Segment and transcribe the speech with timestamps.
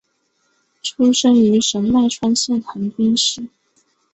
[0.81, 3.49] 出生于神奈川县横滨市。